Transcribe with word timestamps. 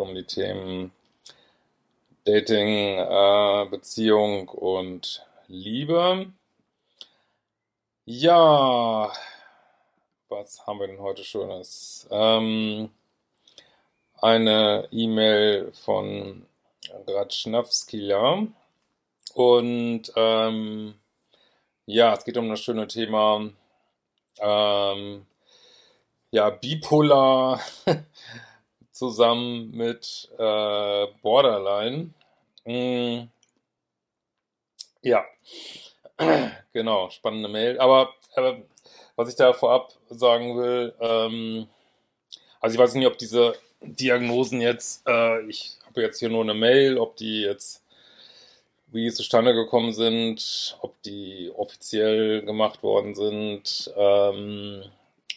um 0.00 0.14
die 0.14 0.24
Themen 0.24 0.92
Dating, 2.24 2.98
äh, 2.98 3.66
Beziehung 3.70 4.48
und 4.48 5.24
Liebe. 5.46 6.32
Ja, 8.04 9.12
was 10.28 10.66
haben 10.66 10.80
wir 10.80 10.88
denn 10.88 11.00
heute 11.00 11.22
Schönes? 11.22 12.08
Ähm, 12.10 12.90
eine 14.20 14.88
E-Mail 14.90 15.72
von 15.72 16.46
Ratschnawskila 17.06 18.46
und 19.34 20.12
ähm, 20.16 20.94
ja, 21.86 22.14
es 22.14 22.24
geht 22.24 22.36
um 22.36 22.48
das 22.48 22.60
schöne 22.60 22.88
Thema 22.88 23.50
ähm, 24.38 25.26
ja, 26.36 26.50
bipolar 26.50 27.60
zusammen 28.92 29.70
mit 29.70 30.28
äh, 30.38 31.06
Borderline. 31.22 32.10
Mm, 32.66 33.28
ja, 35.00 35.24
genau, 36.74 37.08
spannende 37.08 37.48
Mail. 37.48 37.80
Aber, 37.80 38.12
aber 38.34 38.58
was 39.16 39.30
ich 39.30 39.36
da 39.36 39.54
vorab 39.54 39.94
sagen 40.10 40.58
will, 40.58 40.94
ähm, 41.00 41.68
also 42.60 42.74
ich 42.74 42.80
weiß 42.80 42.92
nicht, 42.94 43.06
ob 43.06 43.16
diese 43.16 43.54
Diagnosen 43.80 44.60
jetzt, 44.60 45.08
äh, 45.08 45.40
ich 45.48 45.78
habe 45.86 46.02
jetzt 46.02 46.18
hier 46.18 46.28
nur 46.28 46.42
eine 46.42 46.52
Mail, 46.52 46.98
ob 46.98 47.16
die 47.16 47.40
jetzt, 47.40 47.82
wie 48.88 49.04
die 49.04 49.12
zustande 49.12 49.54
gekommen 49.54 49.94
sind, 49.94 50.76
ob 50.82 51.00
die 51.02 51.50
offiziell 51.56 52.42
gemacht 52.42 52.82
worden 52.82 53.14
sind. 53.14 53.90
Ähm, 53.96 54.84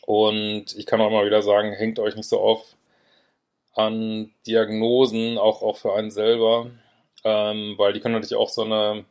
und 0.06 0.76
ich 0.76 0.86
kann 0.86 1.02
auch 1.02 1.12
mal 1.12 1.26
wieder 1.26 1.42
sagen, 1.42 1.74
hängt 1.74 2.00
euch 2.00 2.16
nicht 2.16 2.30
so 2.30 2.40
auf 2.40 2.76
an 3.76 4.34
Diagnosen, 4.48 5.38
auch, 5.38 5.62
auch 5.62 5.78
für 5.78 5.94
einen 5.94 6.12
selber, 6.12 6.72
ähm, 7.24 7.76
weil 7.78 7.94
die 7.94 8.00
können 8.00 8.16
natürlich 8.16 8.36
auch 8.36 8.50
so 8.50 8.64
eine, 8.64 9.06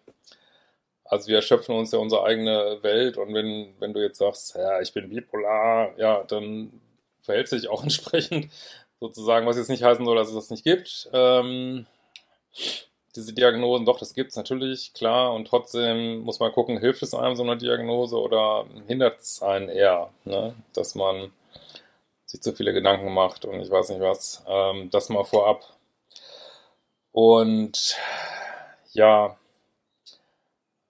also 1.05 1.28
wir 1.28 1.36
erschöpfen 1.36 1.75
uns 1.75 1.92
ja 1.92 1.98
unsere 1.98 2.25
eigene 2.25 2.78
Welt 2.83 3.17
und 3.19 3.34
wenn, 3.34 3.75
wenn 3.78 3.95
du 3.95 4.03
jetzt 4.03 4.19
sagst, 4.19 4.56
ja, 4.56 4.80
ich 4.80 4.92
bin 4.92 5.08
bipolar, 5.11 5.98
ja, 5.98 6.22
dann 6.25 6.80
verhält 7.20 7.48
sich 7.48 7.69
auch 7.69 7.83
entsprechend 7.84 8.50
sozusagen, 9.00 9.47
was 9.47 9.56
jetzt 9.56 9.70
nicht 9.70 9.84
heißen 9.84 10.05
soll, 10.05 10.17
dass 10.17 10.28
es 10.28 10.34
das 10.34 10.50
nicht 10.50 10.64
gibt. 10.64 11.08
Ähm, 11.12 11.86
diese 13.19 13.34
Diagnosen, 13.34 13.84
doch, 13.84 13.98
das 13.98 14.14
gibt 14.14 14.30
es 14.30 14.36
natürlich, 14.36 14.94
klar, 14.94 15.34
und 15.34 15.47
trotzdem 15.48 16.20
muss 16.20 16.38
man 16.38 16.52
gucken, 16.52 16.78
hilft 16.78 17.02
es 17.02 17.14
einem 17.14 17.34
so 17.34 17.42
eine 17.42 17.56
Diagnose 17.56 18.16
oder 18.16 18.66
hindert 18.86 19.20
es 19.20 19.42
einen 19.42 19.69
eher, 19.69 20.11
ne? 20.24 20.55
dass 20.72 20.94
man 20.94 21.33
sich 22.27 22.41
zu 22.41 22.52
viele 22.52 22.72
Gedanken 22.72 23.12
macht 23.12 23.44
und 23.44 23.61
ich 23.61 23.70
weiß 23.70 23.89
nicht 23.89 24.00
was, 24.00 24.44
ähm, 24.46 24.91
das 24.91 25.08
mal 25.08 25.24
vorab. 25.24 25.64
Und 27.12 27.96
ja, 28.92 29.36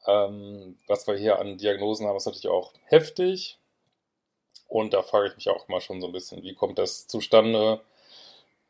ähm, 0.06 0.78
was 0.86 1.06
wir 1.06 1.16
hier 1.16 1.38
an 1.38 1.56
Diagnosen 1.58 2.06
haben, 2.06 2.16
ist 2.16 2.26
natürlich 2.26 2.48
auch 2.48 2.72
heftig. 2.84 3.58
Und 4.66 4.92
da 4.92 5.02
frage 5.02 5.28
ich 5.28 5.36
mich 5.36 5.48
auch 5.48 5.68
mal 5.68 5.80
schon 5.80 6.00
so 6.00 6.08
ein 6.08 6.12
bisschen, 6.12 6.42
wie 6.42 6.54
kommt 6.54 6.78
das 6.78 7.06
zustande? 7.06 7.80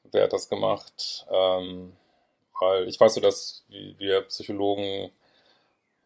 Wer 0.05 0.25
hat 0.25 0.33
das 0.33 0.49
gemacht? 0.49 1.27
Ähm, 1.31 1.97
weil 2.61 2.89
ich 2.89 2.99
weiß 3.01 3.15
so, 3.15 3.21
dass 3.21 3.65
wir 3.69 4.23
Psychologen, 4.23 5.11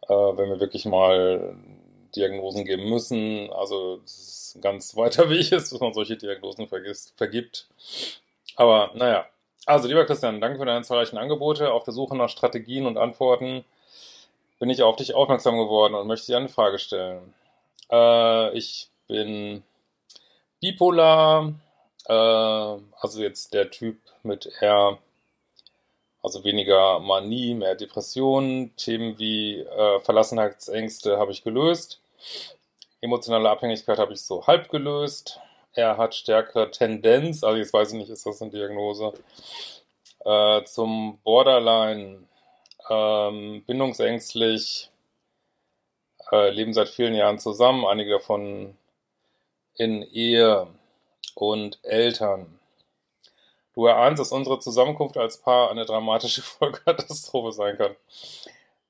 äh, 0.02 0.08
wenn 0.08 0.50
wir 0.50 0.60
wirklich 0.60 0.84
mal 0.84 1.56
Diagnosen 2.14 2.64
geben 2.64 2.88
müssen, 2.88 3.50
also 3.52 3.98
das 3.98 4.18
ist 4.18 4.56
ein 4.56 4.60
ganz 4.62 4.96
weiter 4.96 5.30
Weg 5.30 5.52
ist, 5.52 5.72
dass 5.72 5.80
man 5.80 5.94
solche 5.94 6.16
Diagnosen 6.16 6.68
vergisst, 6.68 7.14
vergibt. 7.16 7.68
Aber 8.56 8.90
naja, 8.94 9.26
also 9.66 9.88
lieber 9.88 10.04
Christian, 10.04 10.40
danke 10.40 10.58
für 10.58 10.66
deine 10.66 10.82
zahlreichen 10.82 11.18
Angebote. 11.18 11.72
Auf 11.72 11.84
der 11.84 11.94
Suche 11.94 12.16
nach 12.16 12.28
Strategien 12.28 12.86
und 12.86 12.98
Antworten 12.98 13.64
bin 14.58 14.70
ich 14.70 14.82
auf 14.82 14.96
dich 14.96 15.14
aufmerksam 15.14 15.56
geworden 15.56 15.94
und 15.94 16.06
möchte 16.06 16.26
dir 16.26 16.38
eine 16.38 16.48
Frage 16.48 16.78
stellen. 16.78 17.34
Äh, 17.90 18.56
ich 18.56 18.90
bin 19.06 19.62
bipolar, 20.60 21.52
äh, 22.06 22.12
also 22.12 23.20
jetzt 23.20 23.54
der 23.54 23.70
Typ 23.70 23.98
mit 24.22 24.48
eher 24.60 24.98
also 26.22 26.44
weniger 26.44 27.00
Manie, 27.00 27.54
mehr 27.54 27.74
Depressionen, 27.74 28.74
Themen 28.76 29.18
wie 29.18 29.58
äh, 29.58 30.00
Verlassenheitsängste 30.00 31.18
habe 31.18 31.32
ich 31.32 31.42
gelöst. 31.42 32.00
Emotionale 33.00 33.50
Abhängigkeit 33.50 33.98
habe 33.98 34.12
ich 34.12 34.22
so 34.22 34.46
halb 34.46 34.70
gelöst. 34.70 35.40
Er 35.74 35.96
hat 35.96 36.14
stärkere 36.14 36.70
Tendenz, 36.70 37.42
also 37.42 37.58
jetzt 37.58 37.72
weiß 37.72 37.92
ich 37.92 37.98
nicht, 37.98 38.10
ist 38.10 38.26
das 38.26 38.40
eine 38.40 38.50
Diagnose, 38.50 39.12
äh, 40.24 40.62
zum 40.64 41.18
Borderline, 41.24 42.24
ähm, 42.90 43.64
bindungsängstlich, 43.66 44.90
äh, 46.30 46.50
leben 46.50 46.74
seit 46.74 46.88
vielen 46.88 47.14
Jahren 47.14 47.38
zusammen, 47.38 47.84
einige 47.86 48.12
davon 48.12 48.76
in 49.76 50.02
Ehe 50.02 50.68
und 51.34 51.78
Eltern. 51.82 52.58
Du 53.74 53.86
erahnst, 53.86 54.20
dass 54.20 54.32
unsere 54.32 54.58
Zusammenkunft 54.58 55.16
als 55.16 55.38
Paar 55.38 55.70
eine 55.70 55.84
dramatische 55.84 56.42
Vollkatastrophe 56.42 57.52
sein 57.52 57.76
kann. 57.76 57.96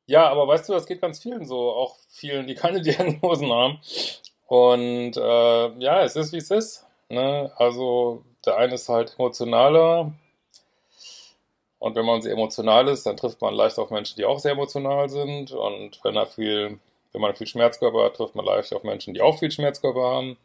Ja, 0.06 0.28
aber 0.28 0.48
weißt 0.48 0.68
du, 0.68 0.72
das 0.72 0.86
geht 0.86 1.00
ganz 1.00 1.20
vielen 1.20 1.46
so, 1.46 1.72
auch 1.72 1.96
vielen, 2.08 2.46
die 2.46 2.54
keine 2.54 2.80
Diagnosen 2.82 3.52
haben. 3.52 3.80
Und 4.46 5.16
äh, 5.16 5.68
ja, 5.78 6.02
es 6.02 6.16
ist 6.16 6.32
wie 6.32 6.38
es 6.38 6.50
ist. 6.50 6.86
Ne? 7.08 7.52
Also 7.56 8.24
der 8.44 8.56
eine 8.56 8.74
ist 8.74 8.88
halt 8.88 9.14
emotionaler. 9.18 10.12
Und 11.78 11.96
wenn 11.96 12.06
man 12.06 12.22
sehr 12.22 12.32
emotional 12.32 12.88
ist, 12.88 13.06
dann 13.06 13.16
trifft 13.16 13.40
man 13.40 13.54
leicht 13.54 13.78
auf 13.78 13.90
Menschen, 13.90 14.16
die 14.16 14.24
auch 14.24 14.38
sehr 14.38 14.52
emotional 14.52 15.08
sind. 15.08 15.52
Und 15.52 16.00
wenn 16.04 16.16
er 16.16 16.26
viel, 16.26 16.78
wenn 17.12 17.20
man 17.20 17.34
viel 17.34 17.46
Schmerzkörper 17.46 18.04
hat, 18.04 18.16
trifft 18.16 18.34
man 18.34 18.44
leicht 18.44 18.72
auf 18.72 18.84
Menschen, 18.84 19.14
die 19.14 19.20
auch 19.20 19.38
viel 19.38 19.50
Schmerzkörper 19.50 20.02
haben. 20.02 20.36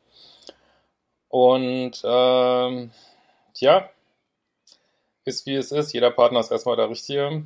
Und 1.29 2.01
ähm, 2.03 2.91
ja, 3.55 3.89
ist 5.27 5.45
wie 5.45 5.55
es 5.55 5.71
ist. 5.71 5.93
Jeder 5.93 6.09
Partner 6.09 6.39
ist 6.39 6.51
erstmal 6.51 6.77
der 6.77 6.89
Richtige. 6.89 7.43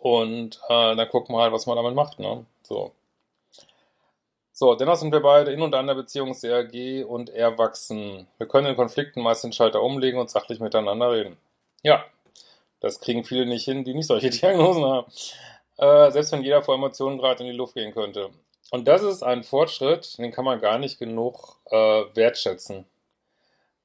Und 0.00 0.60
äh, 0.68 0.96
dann 0.96 1.08
gucken 1.08 1.34
wir 1.34 1.42
halt, 1.42 1.52
was 1.52 1.66
man 1.66 1.76
damit 1.76 1.94
macht. 1.94 2.18
Ne? 2.18 2.46
So. 2.62 2.92
So, 4.52 4.74
dennoch 4.74 4.96
sind 4.96 5.12
wir 5.12 5.20
beide 5.20 5.52
in 5.52 5.62
und 5.62 5.74
an 5.74 5.86
der 5.86 5.94
Beziehung 5.94 6.34
sehr 6.34 6.64
G 6.64 7.02
und 7.02 7.30
erwachsen. 7.30 8.26
Wir 8.38 8.46
können 8.46 8.66
in 8.66 8.76
Konflikten 8.76 9.22
meist 9.22 9.42
den 9.42 9.52
Schalter 9.52 9.82
umlegen 9.82 10.20
und 10.20 10.30
sachlich 10.30 10.60
miteinander 10.60 11.10
reden. 11.10 11.38
Ja, 11.82 12.04
das 12.80 13.00
kriegen 13.00 13.24
viele 13.24 13.46
nicht 13.46 13.64
hin, 13.64 13.84
die 13.84 13.94
nicht 13.94 14.06
solche 14.06 14.30
Diagnosen 14.30 14.84
haben. 14.84 15.12
Äh, 15.78 16.10
selbst 16.12 16.32
wenn 16.32 16.42
jeder 16.42 16.62
vor 16.62 16.74
Emotionen 16.74 17.18
gerade 17.18 17.42
in 17.42 17.50
die 17.50 17.56
Luft 17.56 17.74
gehen 17.74 17.94
könnte. 17.94 18.30
Und 18.70 18.86
das 18.86 19.02
ist 19.02 19.22
ein 19.22 19.42
Fortschritt, 19.42 20.18
den 20.18 20.30
kann 20.30 20.44
man 20.44 20.60
gar 20.60 20.78
nicht 20.78 20.98
genug 20.98 21.58
äh, 21.70 22.04
wertschätzen. 22.14 22.84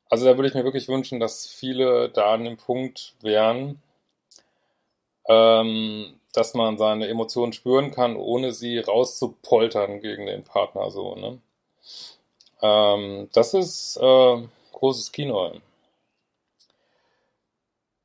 Also 0.09 0.25
da 0.25 0.37
würde 0.37 0.47
ich 0.47 0.53
mir 0.53 0.63
wirklich 0.63 0.87
wünschen, 0.87 1.19
dass 1.19 1.47
viele 1.47 2.09
da 2.09 2.33
an 2.33 2.45
dem 2.45 2.57
Punkt 2.57 3.15
wären, 3.21 3.81
ähm, 5.27 6.19
dass 6.33 6.53
man 6.53 6.77
seine 6.77 7.07
Emotionen 7.07 7.53
spüren 7.53 7.91
kann, 7.91 8.15
ohne 8.15 8.51
sie 8.51 8.79
rauszupoltern 8.79 10.01
gegen 10.01 10.25
den 10.27 10.43
Partner 10.43 10.91
so. 10.91 11.15
Ne? 11.15 11.39
Ähm, 12.61 13.29
das 13.33 13.53
ist 13.53 13.97
äh, 13.97 14.47
großes 14.73 15.11
Kino. 15.11 15.53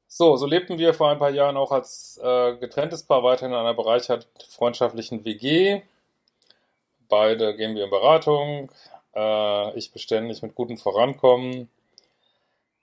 So, 0.09 0.37
so 0.37 0.47
lebten 0.47 0.79
wir 0.79 0.95
vor 0.95 1.11
ein 1.11 1.19
paar 1.19 1.31
Jahren 1.31 1.57
auch 1.57 1.73
als 1.73 2.19
äh, 2.23 2.57
getrenntes 2.57 3.03
Paar 3.05 3.23
weiterhin 3.23 3.53
in 3.53 3.59
einer 3.59 3.75
bereichert 3.75 4.27
freundschaftlichen 4.49 5.25
WG. 5.25 5.83
Beide 7.09 7.57
gehen 7.57 7.75
wir 7.75 7.85
in 7.85 7.91
Beratung. 7.91 8.71
Äh, 9.15 9.79
ich 9.79 9.93
beständig 9.93 10.43
mit 10.43 10.55
gutem 10.55 10.79
Vorankommen 10.79 11.69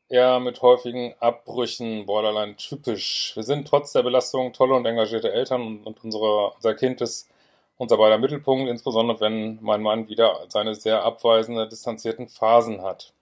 eher 0.10 0.40
mit 0.40 0.62
häufigen 0.62 1.16
Abbrüchen, 1.20 2.06
borderline 2.06 2.56
typisch. 2.56 3.34
Wir 3.36 3.44
sind 3.44 3.68
trotz 3.68 3.92
der 3.94 4.04
Belastung 4.04 4.54
tolle 4.54 4.76
und 4.76 4.86
engagierte 4.86 5.32
Eltern 5.32 5.84
und 5.84 6.04
unsere, 6.04 6.52
unser 6.52 6.76
Kind 6.76 7.02
ist 7.02 7.30
unser 7.78 7.98
beider 7.98 8.18
Mittelpunkt, 8.18 8.70
insbesondere 8.70 9.20
wenn 9.20 9.60
mein 9.62 9.82
Mann 9.82 10.08
wieder 10.10 10.46
seine 10.50 10.76
sehr 10.76 11.04
abweisende, 11.04 11.68
distanzierten 11.68 12.28
Phasen 12.28 12.82
hat. 12.82 13.14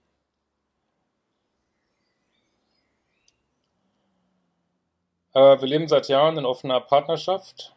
Äh, 5.34 5.60
wir 5.60 5.68
leben 5.68 5.88
seit 5.88 6.08
Jahren 6.08 6.38
in 6.38 6.46
offener 6.46 6.80
Partnerschaft 6.80 7.74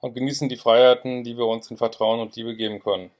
und 0.00 0.14
genießen 0.14 0.48
die 0.48 0.56
Freiheiten, 0.56 1.24
die 1.24 1.36
wir 1.36 1.46
uns 1.46 1.70
in 1.70 1.76
Vertrauen 1.76 2.20
und 2.20 2.36
Liebe 2.36 2.56
geben 2.56 2.80
können. 2.80 3.10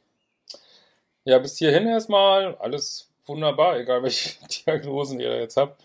Ja, 1.24 1.38
bis 1.38 1.58
hierhin 1.58 1.86
erstmal 1.86 2.56
alles 2.56 3.09
wunderbar, 3.26 3.78
egal 3.78 4.02
welche 4.02 4.38
Diagnosen 4.66 5.20
ihr 5.20 5.38
jetzt 5.38 5.56
habt. 5.56 5.82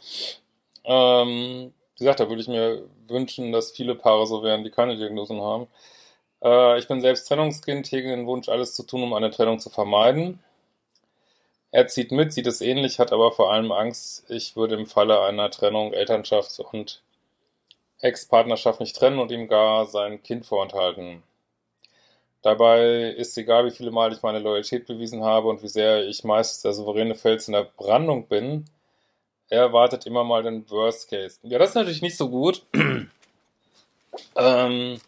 Ähm, 0.84 1.74
wie 1.96 2.00
gesagt, 2.00 2.20
da 2.20 2.30
würde 2.30 2.42
ich 2.42 2.48
mir 2.48 2.88
wünschen, 3.08 3.52
dass 3.52 3.72
viele 3.72 3.96
Paare 3.96 4.28
so 4.28 4.44
wären, 4.44 4.64
die 4.64 4.72
keine 4.72 4.98
Diagnosen 4.98 5.42
haben. 5.42 5.68
Äh, 6.44 6.80
ich 6.80 6.88
bin 6.88 7.02
selbst 7.02 7.28
Trennungskind, 7.28 7.92
hege 7.92 8.10
den 8.10 8.28
Wunsch, 8.28 8.50
alles 8.50 8.76
zu 8.76 8.84
tun, 8.84 9.04
um 9.04 9.14
eine 9.14 9.32
Trennung 9.32 9.60
zu 9.60 9.70
vermeiden. 9.70 10.40
Er 11.72 11.88
zieht 11.88 12.12
mit, 12.12 12.34
sieht 12.34 12.48
es 12.48 12.62
ähnlich, 12.62 13.00
hat 13.00 13.12
aber 13.12 13.32
vor 13.32 13.52
allem 13.52 13.72
Angst, 13.72 14.30
ich 14.30 14.56
würde 14.56 14.76
im 14.76 14.86
Falle 14.86 15.22
einer 15.22 15.52
Trennung 15.52 15.94
Elternschaft 15.94 16.60
und 16.60 17.02
Ex-Partnerschaft 18.00 18.80
nicht 18.80 18.96
trennen 18.96 19.20
und 19.20 19.32
ihm 19.32 19.48
gar 19.48 19.86
sein 19.86 20.22
Kind 20.24 20.46
vorenthalten. 20.46 21.24
Dabei 22.46 23.10
ist 23.18 23.36
egal, 23.40 23.66
wie 23.66 23.72
viele 23.72 23.90
Mal 23.90 24.14
ich 24.14 24.22
meine 24.22 24.38
Loyalität 24.38 24.86
bewiesen 24.86 25.24
habe 25.24 25.48
und 25.48 25.64
wie 25.64 25.68
sehr 25.68 26.08
ich 26.08 26.24
meist 26.24 26.64
der 26.64 26.74
souveräne 26.74 27.16
Fels 27.16 27.48
in 27.48 27.54
der 27.54 27.64
Brandung 27.64 28.28
bin, 28.28 28.66
er 29.50 29.62
erwartet 29.62 30.06
immer 30.06 30.24
mal 30.24 30.44
den 30.44 30.70
Worst 30.70 31.10
Case. 31.10 31.40
Ja, 31.42 31.58
das 31.58 31.70
ist 31.70 31.76
natürlich 31.76 32.04
nicht 32.04 32.18
so 32.18 32.30
gut. 32.30 32.62
ähm, 34.36 35.02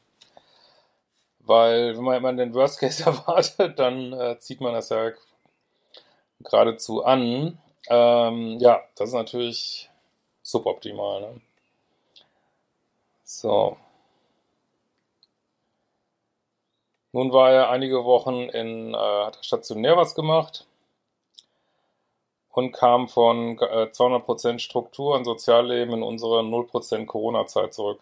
weil, 1.41 1.95
wenn 1.95 2.03
man 2.03 2.17
immer 2.17 2.33
den 2.33 2.55
Worst 2.55 2.79
Case 2.79 3.03
erwartet, 3.05 3.77
dann 3.77 4.13
äh, 4.13 4.39
zieht 4.39 4.59
man 4.59 4.73
das 4.73 4.89
ja 4.89 5.11
geradezu 6.39 7.05
an. 7.05 7.59
Ähm, 7.87 8.57
ja, 8.57 8.81
das 8.95 9.09
ist 9.09 9.15
natürlich 9.15 9.91
suboptimal. 10.41 11.21
Ne? 11.21 11.41
So. 13.23 13.77
Nun 17.17 17.33
war 17.33 17.51
er 17.51 17.71
einige 17.71 18.05
Wochen 18.05 18.43
in, 18.49 18.93
äh, 18.93 18.97
hat 18.97 19.43
stationär 19.43 19.97
was 19.97 20.13
gemacht 20.13 20.67
und 22.51 22.71
kam 22.73 23.07
von 23.07 23.57
äh, 23.57 23.89
200% 23.91 24.59
Struktur 24.59 25.15
und 25.15 25.25
Sozialleben 25.25 25.95
in 25.95 26.03
unsere 26.03 26.43
0% 26.43 27.07
Corona-Zeit 27.07 27.73
zurück. 27.73 28.01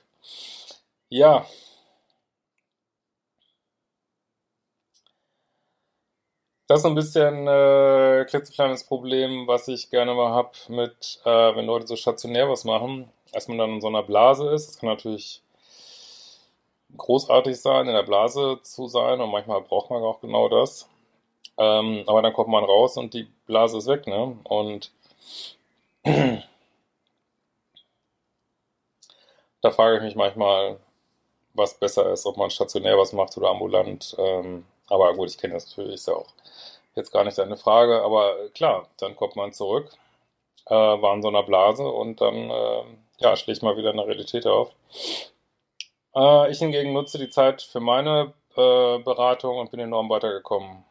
Ja. 1.10 1.46
Das 6.68 6.80
ist 6.82 6.86
ein 6.86 6.96
bisschen 6.96 7.48
äh, 7.48 8.26
klitzekleines 8.28 8.84
Problem, 8.86 9.48
was 9.48 9.70
ich 9.70 9.90
gerne 9.92 10.14
mal 10.14 10.32
habe 10.32 10.52
mit, 10.68 11.22
äh, 11.24 11.56
wenn 11.56 11.68
Leute 11.68 11.88
so 11.88 11.96
stationär 11.96 12.50
was 12.50 12.66
machen, 12.66 13.10
dass 13.32 13.48
man 13.48 13.58
dann 13.60 13.76
in 13.76 13.82
so 13.82 13.88
einer 13.88 14.04
Blase 14.04 14.50
ist. 14.50 14.68
Das 14.68 14.80
kann 14.80 14.90
natürlich 14.90 15.42
großartig 16.98 17.60
sein, 17.60 17.88
in 17.88 17.94
der 17.94 18.04
Blase 18.04 18.60
zu 18.64 18.88
sein 18.88 19.22
und 19.22 19.32
manchmal 19.32 19.62
braucht 19.62 19.90
man 19.90 20.04
auch 20.04 20.22
genau 20.22 20.50
das. 20.50 20.90
Ähm, 21.58 22.04
aber 22.08 22.22
dann 22.22 22.34
kommt 22.34 22.50
man 22.50 22.64
raus 22.64 22.98
und 22.98 23.14
die 23.14 23.28
Blase 23.46 23.78
ist 23.78 23.88
weg, 23.88 24.08
ne? 24.08 24.38
Und 24.44 24.92
da 29.62 29.72
frage 29.72 29.98
ich 29.98 30.04
mich 30.04 30.16
manchmal, 30.16 30.80
was 31.54 31.74
besser 31.76 32.12
ist, 32.12 32.26
ob 32.26 32.38
man 32.38 32.50
stationär 32.50 32.98
was 32.98 33.14
macht 33.14 33.38
oder 33.38 33.50
ambulant. 33.50 34.16
Ähm, 34.20 34.66
aber 34.90 35.14
gut, 35.14 35.30
ich 35.30 35.38
kenne 35.38 35.54
das 35.56 35.68
natürlich, 35.70 35.96
ist 35.96 36.08
ja 36.08 36.16
auch 36.16 36.28
jetzt 36.96 37.12
gar 37.12 37.24
nicht 37.24 37.38
deine 37.38 37.58
Frage. 37.58 38.02
Aber 38.04 38.50
klar, 38.54 38.88
dann 38.98 39.16
kommt 39.16 39.36
man 39.36 39.54
zurück, 39.54 39.90
äh, 40.68 40.74
war 40.76 41.14
in 41.16 41.22
so 41.22 41.30
einer 41.30 41.44
Blase 41.44 41.84
und 41.84 42.22
dann 42.22 42.50
äh, 42.50 42.84
ja, 43.20 43.36
schlägt 43.38 43.64
mal 43.64 43.78
wieder 43.78 43.92
eine 43.92 44.06
Realität 44.06 44.46
auf. 44.48 44.72
Äh, 46.16 46.52
ich 46.52 46.60
hingegen 46.60 46.94
nutze 46.94 47.18
die 47.18 47.30
Zeit 47.30 47.62
für 47.62 47.80
meine 47.80 48.34
äh, 48.56 49.00
Beratung 49.00 49.58
und 49.60 49.72
bin 49.72 49.80
enorm 49.80 50.10
weitergekommen. 50.10 50.84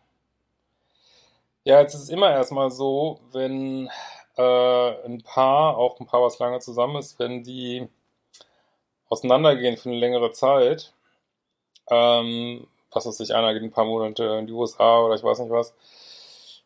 Ja, 1.64 1.80
jetzt 1.80 1.94
ist 1.94 2.02
es 2.02 2.08
immer 2.10 2.30
erstmal 2.30 2.70
so, 2.70 3.20
wenn 3.32 3.88
äh, 4.36 5.06
ein 5.06 5.22
Paar, 5.22 5.78
auch 5.78 5.98
ein 6.00 6.06
Paar, 6.06 6.22
was 6.22 6.38
lange 6.38 6.60
zusammen 6.60 6.96
ist, 6.96 7.18
wenn 7.18 7.42
die 7.42 7.88
auseinandergehen 9.08 9.76
für 9.76 9.88
eine 9.90 9.98
längere 9.98 10.32
Zeit, 10.32 10.92
ähm, 11.90 12.66
was 12.92 13.06
weiß 13.06 13.20
ich, 13.20 13.34
einer 13.34 13.54
geht 13.54 13.62
ein 13.62 13.72
paar 13.72 13.84
Monate 13.86 14.24
in 14.40 14.46
die 14.46 14.52
USA 14.52 15.00
oder 15.02 15.14
ich 15.16 15.22
weiß 15.24 15.38
nicht 15.40 15.50
was, 15.50 15.74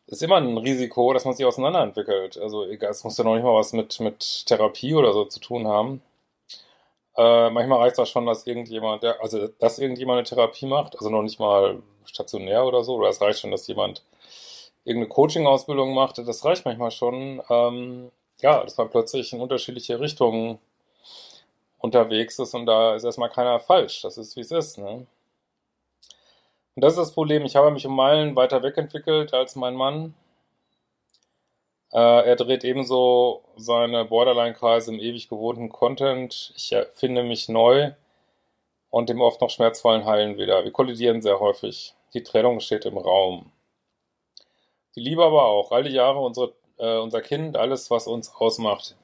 ist 0.07 0.23
immer 0.23 0.37
ein 0.37 0.57
Risiko, 0.57 1.13
dass 1.13 1.25
man 1.25 1.35
sich 1.35 1.45
auseinanderentwickelt. 1.45 2.37
Also 2.37 2.65
egal, 2.65 2.91
es 2.91 3.03
muss 3.03 3.17
ja 3.17 3.23
noch 3.23 3.35
nicht 3.35 3.43
mal 3.43 3.55
was 3.55 3.73
mit, 3.73 3.99
mit 3.99 4.45
Therapie 4.47 4.95
oder 4.95 5.13
so 5.13 5.25
zu 5.25 5.39
tun 5.39 5.67
haben. 5.67 6.01
Äh, 7.19 7.49
manchmal 7.49 7.79
reicht 7.79 7.97
das 7.97 8.09
schon, 8.09 8.25
dass 8.25 8.47
irgendjemand, 8.47 9.03
der, 9.03 9.21
also 9.21 9.49
dass 9.59 9.77
irgendjemand 9.77 10.19
eine 10.19 10.27
Therapie 10.27 10.65
macht, 10.65 10.95
also 10.95 11.09
noch 11.09 11.21
nicht 11.21 11.37
mal 11.37 11.83
stationär 12.05 12.65
oder 12.65 12.85
so, 12.85 12.95
oder 12.95 13.09
es 13.09 13.19
reicht 13.19 13.39
schon, 13.39 13.51
dass 13.51 13.67
jemand 13.67 14.03
irgendeine 14.85 15.09
Coaching-Ausbildung 15.09 15.93
macht, 15.93 16.17
das 16.17 16.45
reicht 16.45 16.63
manchmal 16.63 16.91
schon. 16.91 17.41
Ähm, 17.49 18.11
ja, 18.39 18.63
dass 18.63 18.77
man 18.77 18.89
plötzlich 18.89 19.33
in 19.33 19.41
unterschiedliche 19.41 19.99
Richtungen 19.99 20.59
unterwegs 21.79 22.39
ist 22.39 22.53
und 22.53 22.65
da 22.65 22.95
ist 22.95 23.03
erstmal 23.03 23.29
keiner 23.29 23.59
falsch. 23.59 24.01
Das 24.01 24.17
ist, 24.17 24.37
wie 24.37 24.41
es 24.41 24.51
ist. 24.51 24.77
Ne? 24.77 25.05
Und 26.75 26.83
das 26.83 26.93
ist 26.93 26.99
das 26.99 27.11
Problem. 27.13 27.43
Ich 27.43 27.57
habe 27.57 27.69
mich 27.71 27.85
um 27.85 27.97
Meilen 27.97 28.37
weiter 28.37 28.63
wegentwickelt 28.63 29.33
als 29.33 29.57
mein 29.57 29.75
Mann. 29.75 30.13
Äh, 31.91 31.97
er 32.27 32.35
dreht 32.35 32.63
ebenso 32.63 33.43
seine 33.57 34.05
Borderline-Kreise 34.05 34.93
im 34.93 34.99
ewig 34.99 35.29
gewohnten 35.29 35.69
Content. 35.69 36.53
Ich 36.55 36.71
erfinde 36.71 37.23
mich 37.23 37.49
neu 37.49 37.91
und 38.89 39.09
dem 39.09 39.21
oft 39.21 39.41
noch 39.41 39.49
schmerzvollen 39.49 40.05
Heilen 40.05 40.37
wieder. 40.37 40.63
Wir 40.63 40.71
kollidieren 40.71 41.21
sehr 41.21 41.39
häufig. 41.39 41.95
Die 42.13 42.23
Trennung 42.23 42.59
steht 42.59 42.85
im 42.85 42.97
Raum. 42.97 43.51
Die 44.95 45.01
Liebe 45.01 45.23
aber 45.23 45.45
auch. 45.45 45.71
All 45.71 45.83
die 45.83 45.91
Jahre 45.91 46.19
unsere, 46.19 46.53
äh, 46.77 46.97
unser 46.97 47.21
Kind, 47.21 47.57
alles, 47.57 47.89
was 47.91 48.07
uns 48.07 48.33
ausmacht. 48.35 48.95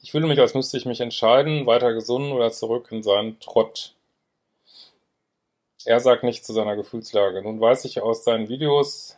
Ich 0.00 0.12
fühle 0.12 0.26
mich, 0.26 0.38
als 0.40 0.54
müsste 0.54 0.76
ich 0.76 0.86
mich 0.86 1.00
entscheiden, 1.00 1.66
weiter 1.66 1.92
gesund 1.92 2.32
oder 2.32 2.50
zurück 2.50 2.88
in 2.90 3.02
seinen 3.02 3.38
Trott. 3.40 3.94
Er 5.84 6.00
sagt 6.00 6.22
nichts 6.22 6.46
zu 6.46 6.52
seiner 6.52 6.76
Gefühlslage. 6.76 7.42
Nun 7.42 7.60
weiß 7.60 7.84
ich 7.84 8.00
aus 8.00 8.24
seinen 8.24 8.48
Videos, 8.48 9.16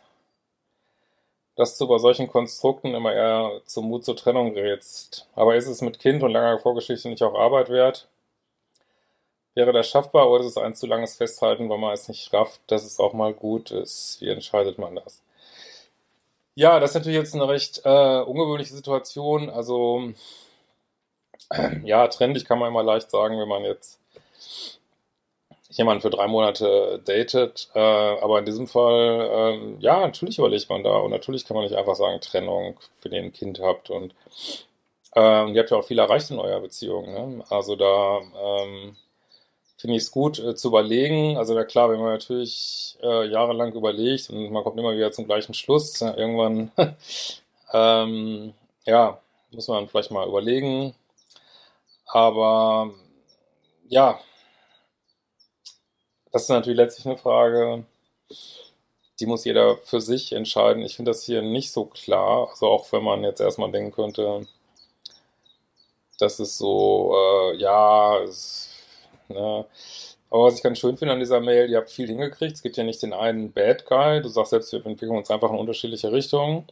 dass 1.55 1.77
du 1.77 1.87
bei 1.87 1.97
solchen 1.97 2.27
Konstrukten 2.27 2.93
immer 2.93 3.13
eher 3.13 3.61
zum 3.65 3.85
Mut 3.85 4.05
zur 4.05 4.15
Trennung 4.15 4.53
rätst. 4.53 5.27
Aber 5.35 5.55
ist 5.55 5.67
es 5.67 5.81
mit 5.81 5.99
Kind 5.99 6.23
und 6.23 6.31
langer 6.31 6.59
Vorgeschichte 6.59 7.09
nicht 7.09 7.23
auch 7.23 7.35
Arbeit 7.35 7.69
wert? 7.69 8.07
Wäre 9.53 9.73
das 9.73 9.89
schaffbar 9.89 10.29
oder 10.29 10.41
ist 10.43 10.51
es 10.51 10.57
ein 10.57 10.75
zu 10.75 10.87
langes 10.87 11.15
Festhalten, 11.15 11.69
weil 11.69 11.77
man 11.77 11.93
es 11.93 12.07
nicht 12.07 12.31
rafft, 12.33 12.61
dass 12.67 12.85
es 12.85 12.99
auch 12.99 13.13
mal 13.13 13.33
gut 13.33 13.71
ist? 13.71 14.17
Wie 14.21 14.29
entscheidet 14.29 14.77
man 14.77 14.95
das? 14.95 15.21
Ja, 16.55 16.79
das 16.79 16.91
ist 16.91 16.95
natürlich 16.95 17.17
jetzt 17.17 17.35
eine 17.35 17.47
recht 17.47 17.81
äh, 17.83 18.21
ungewöhnliche 18.21 18.73
Situation. 18.73 19.49
Also, 19.49 20.13
ja, 21.83 22.07
trendig 22.07 22.45
kann 22.45 22.59
man 22.59 22.69
immer 22.69 22.83
leicht 22.83 23.11
sagen, 23.11 23.39
wenn 23.39 23.47
man 23.47 23.63
jetzt 23.63 23.99
jemanden 25.71 26.01
für 26.01 26.09
drei 26.09 26.27
Monate 26.27 27.01
datet. 27.05 27.69
Äh, 27.73 27.79
aber 27.79 28.39
in 28.39 28.45
diesem 28.45 28.67
Fall, 28.67 29.29
äh, 29.79 29.83
ja, 29.83 30.01
natürlich 30.01 30.37
überlegt 30.37 30.69
man 30.69 30.83
da. 30.83 30.97
Und 30.97 31.11
natürlich 31.11 31.45
kann 31.45 31.55
man 31.55 31.65
nicht 31.65 31.75
einfach 31.75 31.95
sagen, 31.95 32.21
Trennung, 32.21 32.77
wenn 33.01 33.11
ihr 33.13 33.21
ein 33.21 33.33
Kind 33.33 33.59
habt. 33.59 33.89
Und 33.89 34.13
äh, 35.15 35.51
ihr 35.51 35.59
habt 35.59 35.71
ja 35.71 35.77
auch 35.77 35.85
viel 35.85 35.99
erreicht 35.99 36.31
in 36.31 36.39
eurer 36.39 36.61
Beziehung. 36.61 37.13
Ne? 37.13 37.43
Also 37.49 37.75
da 37.75 38.19
ähm, 38.19 38.95
finde 39.77 39.97
ich 39.97 40.03
es 40.03 40.11
gut 40.11 40.39
äh, 40.39 40.55
zu 40.55 40.67
überlegen. 40.69 41.37
Also 41.37 41.55
da 41.55 41.63
klar, 41.63 41.89
wenn 41.89 41.99
man 41.99 42.13
natürlich 42.13 42.97
äh, 43.01 43.27
jahrelang 43.27 43.73
überlegt 43.73 44.29
und 44.29 44.51
man 44.51 44.63
kommt 44.63 44.79
immer 44.79 44.95
wieder 44.95 45.11
zum 45.11 45.25
gleichen 45.25 45.53
Schluss, 45.53 45.99
ja, 45.99 46.15
irgendwann, 46.15 46.71
ähm, 47.73 48.53
ja, 48.85 49.19
muss 49.51 49.67
man 49.67 49.87
vielleicht 49.87 50.11
mal 50.11 50.27
überlegen. 50.27 50.93
Aber 52.07 52.91
ja, 53.89 54.19
das 56.31 56.43
ist 56.43 56.49
natürlich 56.49 56.77
letztlich 56.77 57.05
eine 57.05 57.17
Frage, 57.17 57.85
die 59.19 59.25
muss 59.25 59.45
jeder 59.45 59.77
für 59.77 60.01
sich 60.01 60.33
entscheiden. 60.33 60.83
Ich 60.83 60.95
finde 60.95 61.11
das 61.11 61.23
hier 61.23 61.41
nicht 61.41 61.71
so 61.71 61.85
klar. 61.85 62.49
Also 62.49 62.67
auch 62.67 62.91
wenn 62.91 63.03
man 63.03 63.23
jetzt 63.23 63.41
erstmal 63.41 63.71
denken 63.71 63.91
könnte, 63.91 64.47
das 66.19 66.39
ist 66.39 66.57
so, 66.57 67.15
äh, 67.15 67.57
ja, 67.57 68.19
es, 68.23 68.69
ne. 69.29 69.65
Aber 70.29 70.45
was 70.45 70.55
ich 70.55 70.63
ganz 70.63 70.79
schön 70.79 70.97
finde 70.97 71.13
an 71.13 71.19
dieser 71.19 71.41
Mail, 71.41 71.69
ihr 71.69 71.77
habt 71.77 71.89
viel 71.89 72.07
hingekriegt. 72.07 72.55
Es 72.55 72.61
gibt 72.61 72.77
ja 72.77 72.83
nicht 72.85 73.01
den 73.03 73.13
einen 73.13 73.51
Bad 73.51 73.85
Guy. 73.85 74.21
Du 74.21 74.29
sagst 74.29 74.51
selbst, 74.51 74.71
wir 74.71 74.85
entwickeln 74.85 75.17
uns 75.17 75.29
einfach 75.29 75.51
in 75.51 75.57
unterschiedliche 75.59 76.11
Richtungen. 76.11 76.65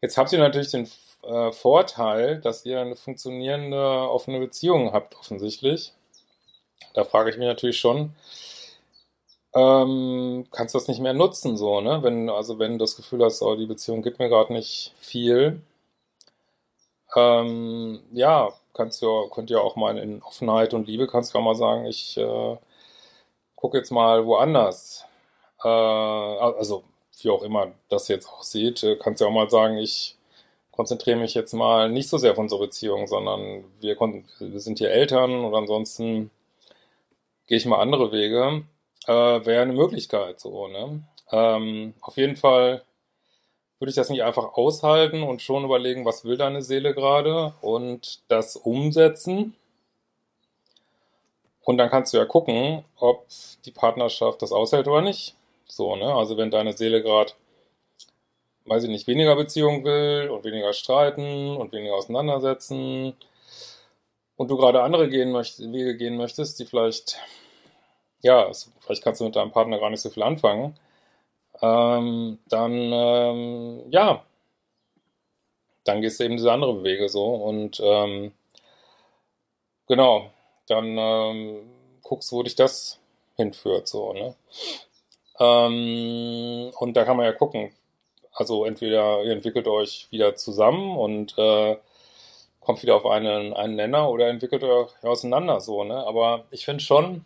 Jetzt 0.00 0.16
habt 0.18 0.32
ihr 0.32 0.38
natürlich 0.38 0.70
den 0.70 0.88
äh, 1.24 1.52
Vorteil, 1.52 2.40
dass 2.40 2.64
ihr 2.66 2.80
eine 2.80 2.96
funktionierende 2.96 3.78
offene 4.10 4.38
Beziehung 4.40 4.92
habt, 4.92 5.16
offensichtlich. 5.16 5.92
Da 6.92 7.04
frage 7.04 7.30
ich 7.30 7.38
mich 7.38 7.46
natürlich 7.46 7.78
schon, 7.78 8.14
ähm, 9.54 10.46
kannst 10.50 10.74
du 10.74 10.78
das 10.78 10.88
nicht 10.88 11.00
mehr 11.00 11.14
nutzen, 11.14 11.56
so, 11.56 11.80
ne? 11.80 12.02
Wenn, 12.02 12.28
also 12.28 12.58
wenn 12.58 12.72
du 12.72 12.78
das 12.78 12.96
Gefühl 12.96 13.24
hast, 13.24 13.40
oh, 13.42 13.54
die 13.56 13.66
Beziehung 13.66 14.02
gibt 14.02 14.18
mir 14.18 14.28
gerade 14.28 14.52
nicht 14.52 14.92
viel, 14.98 15.60
ähm, 17.16 18.00
ja, 18.12 18.52
kannst 18.74 19.02
du, 19.02 19.28
könnt 19.28 19.50
ihr 19.50 19.62
auch 19.62 19.76
mal 19.76 19.98
in 19.98 20.22
Offenheit 20.22 20.74
und 20.74 20.86
Liebe, 20.88 21.06
kannst 21.06 21.34
du 21.34 21.38
auch 21.38 21.42
mal 21.42 21.54
sagen, 21.54 21.86
ich 21.86 22.16
äh, 22.16 22.56
gucke 23.56 23.78
jetzt 23.78 23.90
mal 23.92 24.26
woanders. 24.26 25.04
Äh, 25.64 25.68
also, 25.68 26.84
wie 27.22 27.30
auch 27.30 27.42
immer 27.42 27.72
das 27.88 28.08
jetzt 28.08 28.28
aussieht, 28.28 28.82
äh, 28.82 28.96
kannst 28.96 29.20
du 29.20 29.26
auch 29.26 29.30
mal 29.30 29.50
sagen, 29.50 29.78
ich 29.78 30.16
konzentriere 30.72 31.18
mich 31.18 31.34
jetzt 31.34 31.52
mal 31.54 31.88
nicht 31.90 32.08
so 32.08 32.18
sehr 32.18 32.32
auf 32.32 32.38
unsere 32.38 32.60
Beziehung, 32.62 33.06
sondern 33.06 33.64
wir, 33.80 33.96
wir 34.00 34.60
sind 34.60 34.78
hier 34.78 34.90
Eltern 34.90 35.44
und 35.44 35.54
ansonsten 35.54 36.30
gehe 37.46 37.58
ich 37.58 37.66
mal 37.66 37.80
andere 37.80 38.12
Wege, 38.12 38.64
äh, 39.06 39.12
wäre 39.46 39.62
eine 39.62 39.72
Möglichkeit 39.72 40.40
so, 40.40 40.68
ne? 40.68 41.02
Ähm, 41.30 41.94
auf 42.00 42.16
jeden 42.16 42.36
Fall 42.36 42.82
würde 43.78 43.90
ich 43.90 43.96
das 43.96 44.10
nicht 44.10 44.22
einfach 44.22 44.54
aushalten 44.54 45.22
und 45.22 45.42
schon 45.42 45.64
überlegen, 45.64 46.04
was 46.04 46.24
will 46.24 46.36
deine 46.36 46.62
Seele 46.62 46.94
gerade 46.94 47.54
und 47.60 48.20
das 48.28 48.56
umsetzen. 48.56 49.54
Und 51.62 51.78
dann 51.78 51.90
kannst 51.90 52.12
du 52.12 52.18
ja 52.18 52.24
gucken, 52.24 52.84
ob 52.98 53.26
die 53.64 53.70
Partnerschaft 53.72 54.42
das 54.42 54.52
aushält 54.52 54.86
oder 54.86 55.02
nicht. 55.02 55.34
So, 55.66 55.96
ne? 55.96 56.14
Also 56.14 56.36
wenn 56.36 56.50
deine 56.50 56.74
Seele 56.74 57.02
gerade, 57.02 57.32
weiß 58.66 58.84
ich 58.84 58.90
nicht, 58.90 59.06
weniger 59.06 59.34
Beziehung 59.36 59.84
will 59.84 60.30
und 60.30 60.44
weniger 60.44 60.72
streiten 60.72 61.56
und 61.56 61.72
weniger 61.72 61.94
auseinandersetzen 61.94 63.14
und 64.36 64.50
du 64.50 64.56
gerade 64.56 64.82
andere 64.82 65.08
gehen 65.08 65.32
möcht 65.32 65.60
Wege 65.60 65.96
gehen 65.96 66.16
möchtest, 66.16 66.58
die 66.58 66.66
vielleicht, 66.66 67.18
ja, 68.22 68.50
vielleicht 68.80 69.02
kannst 69.02 69.20
du 69.20 69.24
mit 69.24 69.36
deinem 69.36 69.52
Partner 69.52 69.78
gar 69.78 69.90
nicht 69.90 70.00
so 70.00 70.10
viel 70.10 70.22
anfangen, 70.22 70.78
ähm, 71.62 72.38
dann, 72.46 72.72
ähm, 72.72 73.82
ja, 73.90 74.24
dann 75.84 76.00
gehst 76.00 76.20
du 76.20 76.24
eben 76.24 76.36
diese 76.36 76.52
andere 76.52 76.82
Wege 76.82 77.08
so 77.08 77.26
und 77.26 77.80
ähm, 77.82 78.32
genau, 79.86 80.30
dann 80.66 80.96
ähm, 80.98 81.70
guckst, 82.02 82.32
wo 82.32 82.42
dich 82.42 82.54
das 82.56 82.98
hinführt, 83.36 83.88
so, 83.88 84.12
ne? 84.12 84.34
Ähm, 85.40 86.72
und 86.78 86.96
da 86.96 87.04
kann 87.04 87.16
man 87.16 87.26
ja 87.26 87.32
gucken. 87.32 87.72
Also 88.32 88.64
entweder 88.64 89.22
ihr 89.22 89.32
entwickelt 89.32 89.68
euch 89.68 90.08
wieder 90.10 90.34
zusammen 90.36 90.96
und 90.96 91.36
äh, 91.38 91.76
kommt 92.64 92.82
wieder 92.82 92.96
auf 92.96 93.06
einen, 93.06 93.52
einen 93.54 93.76
Nenner 93.76 94.10
oder 94.10 94.28
entwickelt 94.28 94.64
euch 94.64 94.90
auseinander, 95.02 95.60
so, 95.60 95.84
ne? 95.84 96.06
Aber 96.06 96.44
ich 96.50 96.64
finde 96.64 96.82
schon, 96.82 97.24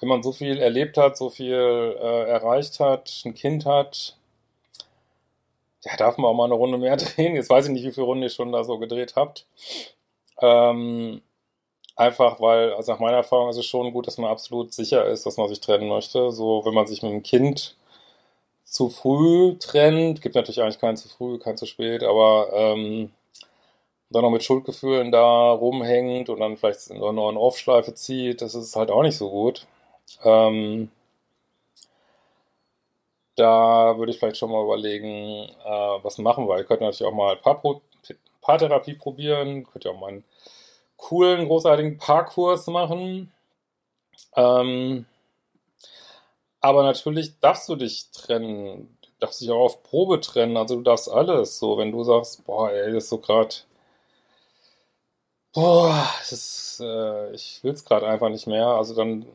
wenn 0.00 0.08
man 0.08 0.22
so 0.22 0.32
viel 0.32 0.58
erlebt 0.58 0.96
hat, 0.98 1.16
so 1.16 1.30
viel 1.30 1.54
äh, 2.00 2.24
erreicht 2.28 2.80
hat, 2.80 3.22
ein 3.24 3.34
Kind 3.34 3.64
hat, 3.66 4.16
ja, 5.84 5.96
darf 5.96 6.18
man 6.18 6.30
auch 6.30 6.34
mal 6.34 6.44
eine 6.44 6.54
Runde 6.54 6.78
mehr 6.78 6.96
drehen. 6.96 7.36
Jetzt 7.36 7.50
weiß 7.50 7.66
ich 7.66 7.72
nicht, 7.72 7.84
wie 7.84 7.92
viele 7.92 8.06
Runden 8.06 8.24
ihr 8.24 8.30
schon 8.30 8.52
da 8.52 8.64
so 8.64 8.78
gedreht 8.78 9.14
habt. 9.16 9.46
Ähm, 10.42 11.22
einfach 11.96 12.40
weil, 12.40 12.74
also 12.74 12.92
nach 12.92 13.00
meiner 13.00 13.18
Erfahrung 13.18 13.48
ist 13.50 13.56
es 13.56 13.66
schon 13.66 13.92
gut, 13.92 14.06
dass 14.06 14.18
man 14.18 14.30
absolut 14.30 14.74
sicher 14.74 15.06
ist, 15.06 15.26
dass 15.26 15.36
man 15.38 15.48
sich 15.48 15.60
trennen 15.60 15.88
möchte. 15.88 16.32
So, 16.32 16.64
wenn 16.64 16.74
man 16.74 16.86
sich 16.86 17.02
mit 17.02 17.12
einem 17.12 17.22
Kind 17.22 17.76
zu 18.64 18.88
früh 18.90 19.56
trennt, 19.58 20.22
gibt 20.22 20.34
natürlich 20.34 20.60
eigentlich 20.62 20.80
keinen 20.80 20.96
zu 20.96 21.08
früh, 21.08 21.38
keinen 21.38 21.56
zu 21.56 21.66
spät, 21.66 22.02
aber 22.02 22.50
ähm, 22.52 23.12
dann 24.10 24.22
noch 24.22 24.30
mit 24.30 24.44
Schuldgefühlen 24.44 25.10
da 25.12 25.50
rumhängt 25.52 26.28
und 26.28 26.40
dann 26.40 26.56
vielleicht 26.56 26.80
so 26.80 26.94
eine 26.94 27.20
On-Off-Schleife 27.20 27.94
zieht, 27.94 28.42
das 28.42 28.54
ist 28.54 28.76
halt 28.76 28.90
auch 28.90 29.02
nicht 29.02 29.16
so 29.16 29.30
gut. 29.30 29.66
Ähm, 30.24 30.90
da 33.36 33.98
würde 33.98 34.12
ich 34.12 34.18
vielleicht 34.18 34.38
schon 34.38 34.50
mal 34.50 34.64
überlegen, 34.64 35.48
äh, 35.64 35.98
was 36.02 36.18
machen 36.18 36.48
wir. 36.48 36.58
Ihr 36.58 36.64
könnt 36.64 36.80
natürlich 36.80 37.10
auch 37.10 37.16
mal 37.16 37.36
Paarpro 37.36 37.82
Paartherapie 38.40 38.94
probieren, 38.94 39.66
könnt 39.66 39.84
ihr 39.84 39.90
auch 39.90 39.98
mal 39.98 40.08
einen 40.08 40.24
coolen, 40.96 41.46
großartigen 41.46 41.98
Paarkurs 41.98 42.66
machen. 42.68 43.32
Ähm, 44.36 45.06
aber 46.60 46.82
natürlich 46.84 47.38
darfst 47.40 47.68
du 47.68 47.76
dich 47.76 48.10
trennen, 48.12 48.96
darfst 49.20 49.40
dich 49.40 49.50
auch 49.50 49.64
auf 49.64 49.82
Probe 49.82 50.20
trennen, 50.20 50.56
also 50.56 50.76
du 50.76 50.82
darfst 50.82 51.10
alles. 51.10 51.58
So, 51.58 51.76
wenn 51.78 51.92
du 51.92 52.04
sagst, 52.04 52.44
boah, 52.46 52.70
ey, 52.70 52.92
das 52.92 53.04
ist 53.04 53.10
so 53.10 53.18
gerade, 53.18 53.54
boah, 55.56 56.06
das 56.18 56.32
ist, 56.32 56.80
äh, 56.80 57.32
ich 57.32 57.64
will 57.64 57.72
es 57.72 57.84
gerade 57.84 58.06
einfach 58.06 58.28
nicht 58.28 58.46
mehr, 58.46 58.66
also 58.66 58.94
dann 58.94 59.26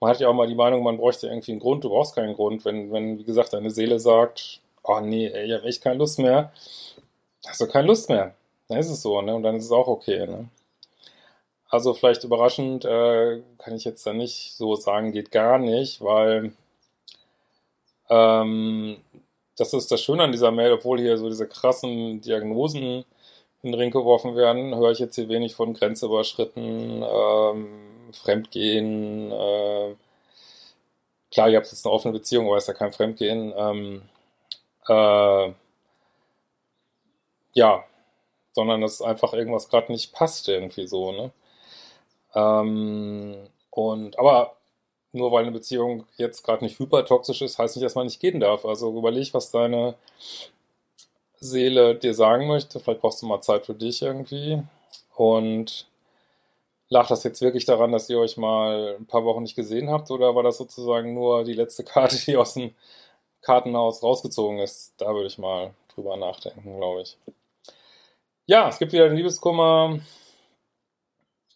man 0.00 0.10
hat 0.10 0.20
ja 0.20 0.28
auch 0.28 0.34
mal 0.34 0.48
die 0.48 0.54
Meinung, 0.54 0.82
man 0.82 0.96
bräuchte 0.96 1.28
irgendwie 1.28 1.52
einen 1.52 1.60
Grund, 1.60 1.84
du 1.84 1.90
brauchst 1.90 2.14
keinen 2.14 2.34
Grund. 2.34 2.64
Wenn, 2.64 2.90
wenn 2.90 3.18
wie 3.18 3.24
gesagt, 3.24 3.52
deine 3.52 3.70
Seele 3.70 4.00
sagt, 4.00 4.60
oh 4.82 5.00
nee, 5.00 5.28
ey, 5.28 5.46
ich 5.46 5.52
habe 5.52 5.64
echt 5.64 5.82
keine 5.82 5.98
Lust 5.98 6.18
mehr, 6.18 6.52
hast 7.46 7.60
du 7.60 7.66
keine 7.68 7.88
Lust 7.88 8.08
mehr. 8.08 8.34
Dann 8.68 8.78
ist 8.78 8.88
es 8.90 9.02
so, 9.02 9.20
ne? 9.20 9.34
Und 9.34 9.42
dann 9.42 9.56
ist 9.56 9.66
es 9.66 9.72
auch 9.72 9.88
okay, 9.88 10.26
ne? 10.26 10.48
Also 11.68 11.94
vielleicht 11.94 12.24
überraschend 12.24 12.84
äh, 12.84 13.42
kann 13.58 13.76
ich 13.76 13.84
jetzt 13.84 14.06
da 14.06 14.12
nicht 14.12 14.54
so 14.56 14.74
sagen, 14.76 15.12
geht 15.12 15.30
gar 15.30 15.58
nicht, 15.58 16.00
weil 16.02 16.52
ähm, 18.08 18.96
das 19.56 19.72
ist 19.74 19.92
das 19.92 20.02
Schöne 20.02 20.24
an 20.24 20.32
dieser 20.32 20.50
Mail, 20.50 20.72
obwohl 20.72 20.98
hier 20.98 21.18
so 21.18 21.28
diese 21.28 21.46
krassen 21.46 22.20
Diagnosen 22.22 23.04
in 23.62 23.72
den 23.72 23.80
Ring 23.80 23.90
geworfen 23.90 24.36
werden, 24.36 24.74
höre 24.74 24.92
ich 24.92 24.98
jetzt 24.98 25.16
hier 25.16 25.28
wenig 25.28 25.54
von 25.54 25.74
Grenze 25.74 26.06
überschritten, 26.06 27.02
ähm, 27.02 28.12
Fremdgehen. 28.12 29.30
Äh, 29.30 29.94
klar, 31.30 31.48
ihr 31.48 31.58
habt 31.58 31.70
jetzt 31.70 31.84
eine 31.86 31.92
offene 31.92 32.12
Beziehung, 32.12 32.46
aber 32.46 32.56
ist 32.56 32.68
ja 32.68 32.74
kein 32.74 32.92
Fremdgehen. 32.92 33.52
Ähm, 33.56 34.02
äh, 34.88 35.52
ja, 37.52 37.84
sondern 38.52 38.80
dass 38.80 39.02
einfach 39.02 39.32
irgendwas 39.32 39.68
gerade 39.68 39.92
nicht 39.92 40.12
passt 40.12 40.48
irgendwie 40.48 40.86
so, 40.86 41.12
ne? 41.12 41.30
Ähm, 42.34 43.48
und 43.70 44.18
aber 44.18 44.56
nur 45.12 45.32
weil 45.32 45.42
eine 45.42 45.52
Beziehung 45.52 46.06
jetzt 46.16 46.44
gerade 46.44 46.64
nicht 46.64 46.78
hypertoxisch 46.78 47.42
ist, 47.42 47.58
heißt 47.58 47.76
nicht, 47.76 47.84
dass 47.84 47.94
man 47.96 48.06
nicht 48.06 48.20
gehen 48.20 48.40
darf. 48.40 48.64
Also 48.64 48.96
überleg, 48.96 49.34
was 49.34 49.50
deine 49.50 49.94
Seele 51.40 51.94
dir 51.96 52.14
sagen 52.14 52.46
möchte. 52.46 52.80
Vielleicht 52.80 53.00
brauchst 53.00 53.22
du 53.22 53.26
mal 53.26 53.40
Zeit 53.40 53.66
für 53.66 53.74
dich 53.74 54.02
irgendwie. 54.02 54.62
Und 55.14 55.86
Lag 56.92 57.06
das 57.06 57.22
jetzt 57.22 57.40
wirklich 57.40 57.64
daran, 57.66 57.92
dass 57.92 58.10
ihr 58.10 58.18
euch 58.18 58.36
mal 58.36 58.96
ein 58.98 59.06
paar 59.06 59.24
Wochen 59.24 59.44
nicht 59.44 59.54
gesehen 59.54 59.90
habt 59.90 60.10
oder 60.10 60.34
war 60.34 60.42
das 60.42 60.58
sozusagen 60.58 61.14
nur 61.14 61.44
die 61.44 61.52
letzte 61.52 61.84
Karte, 61.84 62.16
die 62.26 62.36
aus 62.36 62.54
dem 62.54 62.74
Kartenhaus 63.42 64.02
rausgezogen 64.02 64.58
ist? 64.58 64.94
Da 64.98 65.14
würde 65.14 65.28
ich 65.28 65.38
mal 65.38 65.72
drüber 65.94 66.16
nachdenken, 66.16 66.78
glaube 66.78 67.02
ich. 67.02 67.16
Ja, 68.46 68.68
es 68.68 68.78
gibt 68.78 68.92
wieder 68.92 69.08
den 69.08 69.16
Liebeskummer 69.16 70.00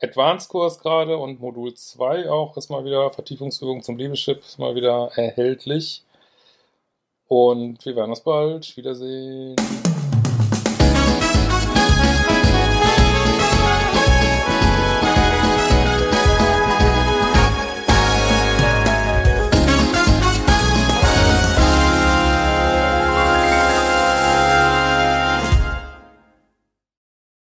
Advanced-Kurs 0.00 0.78
gerade 0.78 1.18
und 1.18 1.40
Modul 1.40 1.74
2 1.74 2.30
auch 2.30 2.56
ist 2.56 2.70
mal 2.70 2.84
wieder 2.84 3.10
Vertiefungsübung 3.10 3.82
zum 3.82 3.96
Liebeschiff 3.98 4.38
ist 4.38 4.60
mal 4.60 4.76
wieder 4.76 5.10
erhältlich. 5.16 6.04
Und 7.28 7.84
wir 7.84 7.96
werden 7.96 8.10
uns 8.10 8.20
bald 8.20 8.76
wiedersehen. 8.76 9.56